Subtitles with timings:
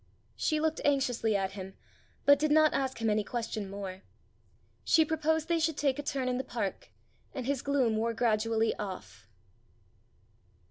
[0.35, 1.75] She looked anxiously at him,
[2.25, 4.01] but did not ask him any question more.
[4.83, 6.89] She proposed they should take a turn in the park,
[7.35, 9.27] and his gloom wore gradually off.